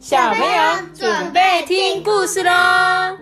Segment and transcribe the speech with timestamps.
[0.00, 3.18] 小朋友准备听故事喽！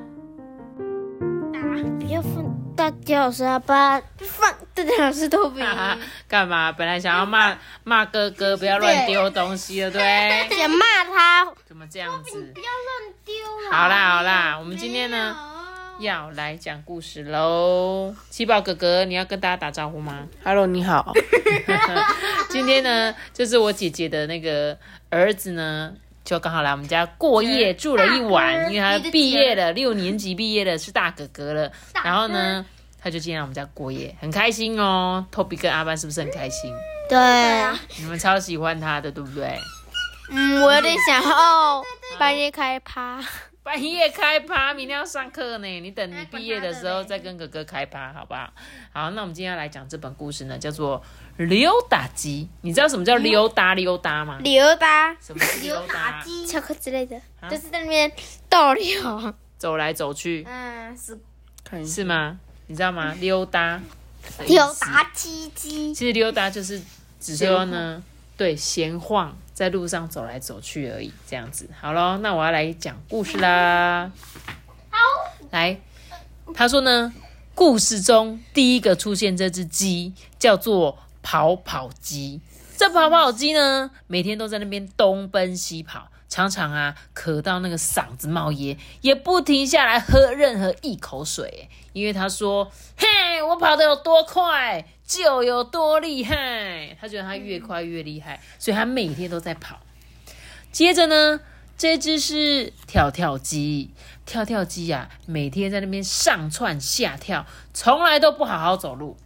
[1.98, 5.60] 不要放大脚沙发，放大脚是头皮。
[6.28, 6.70] 干嘛？
[6.70, 10.48] 本来想要骂骂哥哥，不要乱丢东西了，对？
[10.56, 12.52] 想骂他，怎么这样子？
[12.54, 13.34] 不要乱丢
[13.68, 13.76] 了。
[13.76, 15.36] 好啦好啦，我们今天呢
[15.98, 18.14] 要来讲故事喽。
[18.30, 21.12] 七宝哥哥，你要跟大家打招呼吗？Hello，你好。
[22.50, 24.78] 今天呢，就是我姐姐的那个
[25.10, 25.92] 儿子呢，
[26.28, 31.72] 就刚好来我们家过夜，住了一晚，因为他毕业了，六年级毕业了，是大哥哥了。
[32.04, 32.62] 然后呢，
[33.00, 35.24] 他就今天来我们家过夜，很开心哦。
[35.32, 36.70] Toby 跟阿班是不是很开心？
[37.08, 39.58] 对啊，你们超喜欢他的，对不对？
[40.28, 41.82] 嗯，我有点想哦
[42.18, 43.24] 半夜开趴。
[43.62, 45.80] 半夜开趴，明天要上课呢。
[45.80, 48.50] 你等你毕业的时候再跟哥哥开趴，好不好？
[48.92, 50.98] 好，那我们今天要来讲这本故事呢，叫做
[51.38, 52.48] 《溜达鸡》。
[52.60, 54.38] 你知道什么叫溜达溜达吗？
[54.42, 56.46] 溜达，什么是溜达鸡？
[56.46, 58.12] 巧克力之类的，就是在那边
[58.48, 59.34] 逗留。
[59.56, 61.18] 走来走去嗯，是
[61.84, 62.38] 是吗？
[62.66, 63.14] 你知道吗？
[63.18, 63.80] 溜达
[64.46, 65.94] 溜达鸡鸡。
[65.94, 66.80] 其实溜达就是
[67.18, 68.02] 只说呢，
[68.36, 71.68] 对，闲晃，在路上走来走去而已，这样子。
[71.80, 74.10] 好咯，那我要来讲故事啦。
[74.90, 74.98] 好，
[75.50, 75.80] 来，
[76.54, 77.12] 他说呢，
[77.54, 80.98] 故事中第一个出现这只鸡叫做
[81.30, 82.40] 跑跑鸡。
[82.78, 99.80] 这跑跑鸡呢，每天都在那边东奔西跑，常常啊渴到那个嗓子冒烟，也不停下来喝任何一口水，因为他说：“嘿，我跑得有多快，就有多厉害。”他觉得他越快越厉害，所以他每天都在跑。
[100.72, 101.40] 接着呢，
[101.76, 103.90] 这只是跳跳鸡，
[104.24, 109.18] 跳跳鸡呀、每天在那边上窜下跳，从来都不好好走路。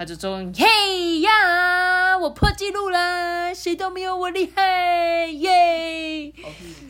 [0.00, 6.32] 他就终于嘿呀，我破纪录了，谁都没有我厉害耶！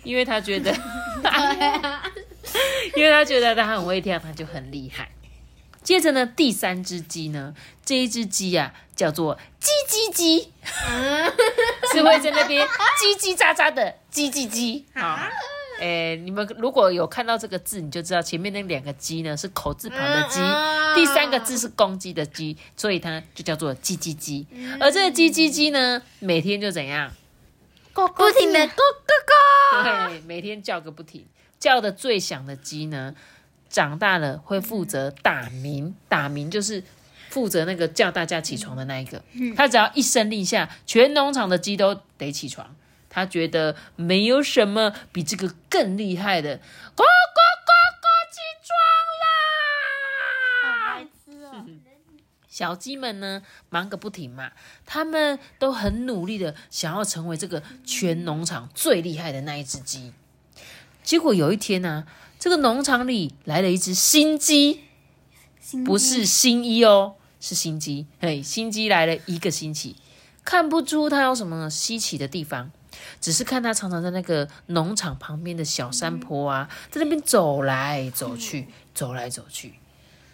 [0.05, 0.73] 因为他觉得，
[2.95, 5.11] 因为他觉得他很会跳，他就很厉害。
[5.83, 7.53] 接着呢，第三只鸡呢，
[7.85, 10.53] 这一只鸡呀、叫做叽叽鸡，
[11.93, 14.85] 是会在那边叽叽喳喳的叽叽叽。
[14.95, 15.19] 好，
[15.81, 20.39] 诶，你们如果有看到这个字，你就知道前面那两个鸡呢是口字旁的鸡，
[20.95, 24.47] 第三个字是公鸡的鸡，所以它就叫做叽叽鸡。
[24.79, 27.11] 而这个叽叽鸡呢，每天就怎样？
[27.93, 30.09] 不停的咕咕咕。
[30.09, 31.27] 对，每天叫个不停，
[31.59, 33.15] 叫的最响的鸡呢，
[33.69, 36.83] 长大了会负责打鸣，打鸣就是
[37.29, 39.23] 负责那个叫大家起床的那一个。
[39.57, 42.75] 他只要一声令下，全农场的鸡都得起床。
[43.11, 48.71] 他觉得没有什么比这个更厉害的，咕咕咕咕，起床
[49.23, 50.95] 啦！
[50.95, 51.67] 白痴哦。
[52.49, 54.53] 小鸡们呢，忙个不停嘛，
[54.85, 60.13] 他们都很努力的想要成为这个全农场最厉害的那一只鸡。
[61.03, 62.07] 结果有一天呢、
[62.39, 64.85] 这个农场里来了一只新鸡，
[65.87, 68.07] 不是新一哦，是新鸡。
[68.21, 69.97] 嘿，新鸡来了一个星期，
[70.45, 72.71] 看不出它有什么稀奇的地方，
[73.21, 79.75] 只是看他常常在那个农场旁边的小山坡啊，在那边走来走去，走来走去。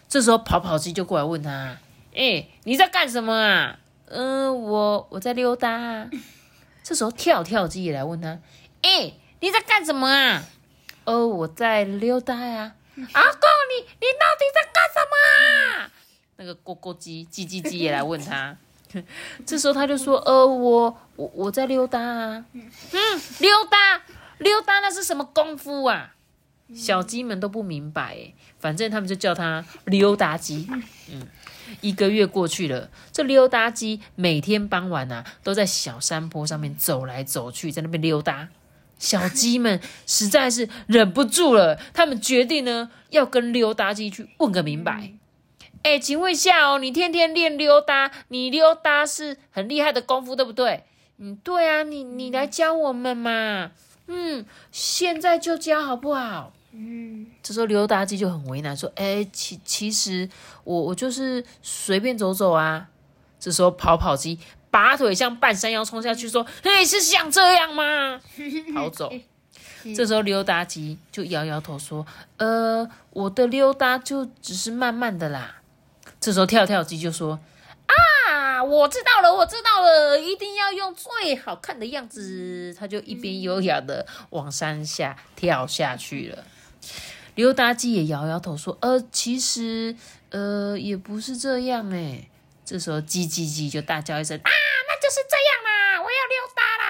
[0.09, 1.77] 这时候跑跑鸡就过来问他
[2.15, 6.09] ：“哎、你在干什么啊？”“嗯、我我在溜达啊。
[6.83, 8.39] ”这时候跳跳鸡也来问他
[8.81, 10.43] ：“哎、你在干什么啊
[11.03, 15.91] ？”“哦，我在溜达呀、阿公，你你到底在干什么啊？
[16.37, 18.57] 那个咕咕鸡、叽叽鸡也来问他。
[19.45, 22.61] 这时候他就说：“呃，我我我在溜达啊。”嗯，
[23.39, 24.01] 溜达
[24.37, 26.13] 溜达那是什么功夫啊？
[26.75, 30.67] 小鸡们都不明白哎，反正他们就叫它溜达鸡。
[31.09, 31.25] 嗯，
[31.79, 38.49] 一个月过去了，这溜达鸡每天傍晚啊，都在小山坡上面走来走去，在那边溜达。
[38.99, 45.13] 小鸡们实在是忍不住了，他们决定呢，要跟溜达鸡去问个明白。
[45.87, 50.83] 哎，请问一下哦，你天天练溜达，你溜达是很厉害的功夫，对不对？
[51.17, 53.71] 嗯，对啊，你你来教我们嘛。
[54.07, 56.51] 嗯，现在就教好不好？
[56.73, 60.29] 嗯，这时候溜达鸡就很为难，说：“哎，其其实
[60.65, 62.89] 我我就是随便走走啊。”
[63.39, 64.37] 这时候跑跑机
[64.69, 68.19] 拔腿向半山腰冲下去，说：“嘿，是想这样吗？”
[68.75, 69.09] 跑走。
[69.95, 75.53] 这时候溜达鸡就摇摇头说：“呃，我的溜达就只是慢慢的啦。”
[76.27, 77.39] 这时候跳跳鸡就说
[77.87, 86.43] ：“啊，我知道了，我知道了，一定要用最好看的样子。”他就一边优雅的往山下跳下去了。
[87.35, 89.95] 溜达鸡也摇摇头说：“呃，其实
[90.31, 92.27] 呃也不是这样哎。”
[92.65, 96.03] 这时候叽叽叽就大叫一声：“啊，那就是这样啦！
[96.03, 96.85] 我要溜达啦！”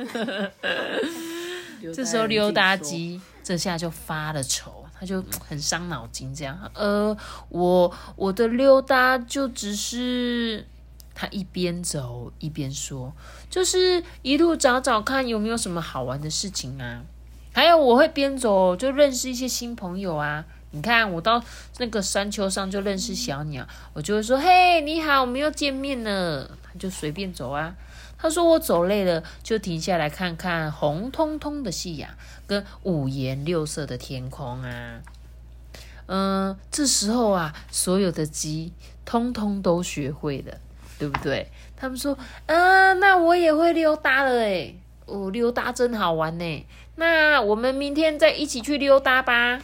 [0.00, 1.92] 啊啊啊！
[1.94, 7.16] 这时候溜达鸡这下就发了愁，他就很伤脑筋，这样，呃，
[7.48, 10.66] 我我的溜达就只是，
[11.14, 13.10] 他一边走一边说，
[13.48, 17.00] 就是一路找找看有没有什么好玩的事情啊，
[17.54, 20.44] 还有我会边走就认识一些新朋友啊。
[20.72, 21.42] 你看，我到
[21.78, 27.74] 那个山丘上就认识小鸟，我就会说：“嘿，你好，我们又见面了。”他就随便走啊。
[28.20, 32.10] 他说：“我走累了，就停下来看看红彤彤的夕阳
[32.46, 35.00] 跟五颜六色的天空啊。”
[36.06, 38.72] 嗯，这时候啊，所有的鸡
[39.04, 40.58] 通通都学会了，
[40.98, 41.50] 对不对？
[41.76, 46.66] 他们说：“嗯，那我也会溜达了诶哦，溜达真好玩呢。
[46.96, 49.60] 那我们明天再一起去溜达吧。”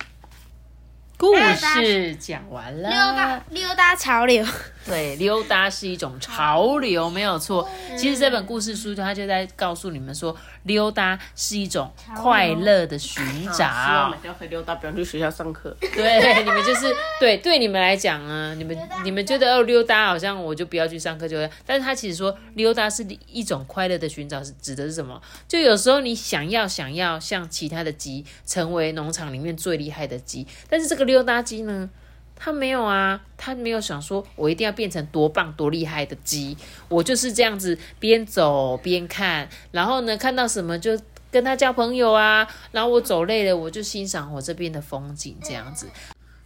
[1.19, 4.45] 故事讲完了，溜达溜达潮流，
[4.87, 7.69] 对，溜达是一种潮流，没有错。
[7.97, 13.25] 其实这本故事书它就在告诉你们说，溜达是一种快乐的寻
[13.57, 14.11] 找。
[14.11, 15.75] 每天可以溜达，不用 去学校上课。
[15.81, 25.19] 对，你们就是对对你们来讲啊，你们你们觉得哦溜达好像我就不要去上课就，但是他其实说溜达是一种快乐的寻找，是指的是什么？
[25.49, 31.07] 就有时候你想要想要像其他的鸡，成为农场里面最厉害的鸡，但是这个。
[31.07, 31.89] 溜达鸡呢？
[32.37, 36.57] 他没有啊，他没有想说，我一定要变成多棒多厉害的鸡。
[36.89, 40.99] 我就是这样子边走边看，然后呢，看到什么就
[41.31, 42.47] 跟他交朋友啊。
[42.71, 45.89] 然后我走累了，我就欣赏我这边的风景，这样子。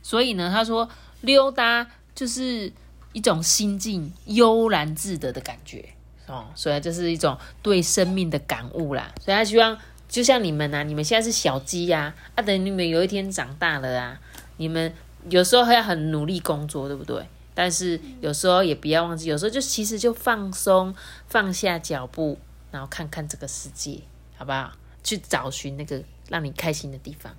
[0.02, 0.88] 所以呢，他说
[1.20, 2.72] 溜达就是
[3.12, 5.84] 一种心境悠然自得的感觉
[6.26, 6.46] 哦。
[6.54, 9.12] 所以这是一种对生命的感悟啦。
[9.20, 9.76] 所以他希望。
[10.10, 14.20] 就像你们呐，你们现在是小鸡呀，啊，等你们有一天长大了啊，
[14.56, 14.92] 你们
[15.28, 17.26] 有时候还要很努力工作，对不对？
[17.54, 20.94] 但是有时候也不要忘记，有时候就其实就放松，
[21.26, 22.38] 放下脚步，
[22.70, 23.98] 然后看看这个世界，
[24.36, 24.72] 好不好？
[25.02, 27.34] 去找寻那个让你开心的地方。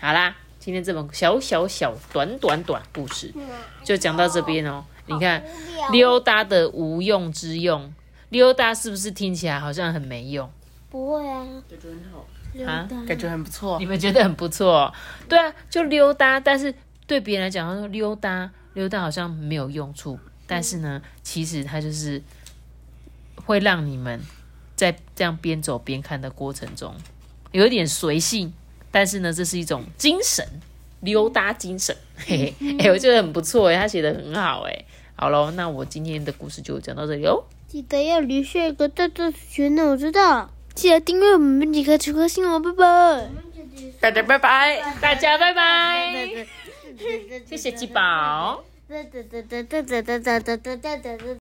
[0.00, 3.32] 好啦，今天这本小小小短短短故事
[3.82, 4.84] 就讲到这边哦。
[5.06, 5.44] 你看
[5.90, 7.92] 溜达的无用之用，
[8.28, 10.50] 溜达是不是听起来好像很没用？
[10.90, 13.78] 不会啊，感觉很好啊，感觉很不错。
[13.78, 14.92] 你们觉得很不错？
[15.28, 16.38] 对啊，就溜达。
[16.38, 16.72] 但是
[17.12, 20.18] 对别人来讲，他说溜达溜达好像没有用处。
[20.46, 22.22] 但是呢，其实它就是
[23.34, 24.20] 会让你们
[24.74, 26.94] 在这样边走边看的过程中，
[27.52, 28.52] 有一点随性。
[28.90, 30.46] 但是呢，这是一种精神，
[31.00, 31.94] 溜达精神。
[32.16, 34.84] 嘿嘿，哎，我觉得很不错哎，他写的很好哎。
[35.14, 37.44] 好喽，那我今天的故事就讲到这里哦。
[37.68, 40.50] 记得要留下一个大大的圈呢，我知道。
[40.74, 43.30] 记得订阅我们几个九颗星哦，拜拜！
[44.00, 46.46] 大家拜拜，大家拜拜，
[47.46, 48.64] 谢谢鸡宝。